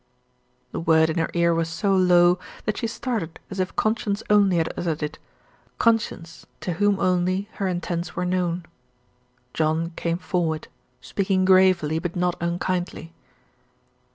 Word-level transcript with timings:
The 0.71 0.79
word 0.79 1.11
in 1.11 1.19
her 1.19 1.29
ear 1.35 1.53
was 1.53 1.69
so 1.69 1.95
low, 1.95 2.39
that 2.65 2.77
she 2.77 2.87
started 2.87 3.39
as 3.51 3.59
if 3.59 3.75
conscience 3.75 4.23
only 4.31 4.57
had 4.57 4.73
uttered 4.75 5.03
it 5.03 5.19
conscience, 5.77 6.43
to 6.61 6.73
whom 6.73 6.99
only 6.99 7.49
her 7.61 7.67
intents 7.67 8.15
were 8.15 8.25
known. 8.25 8.65
John 9.53 9.91
came 9.91 10.17
forward, 10.17 10.69
speaking 11.01 11.45
gravely, 11.45 11.99
but 11.99 12.15
not 12.15 12.35
unkindly. 12.41 13.13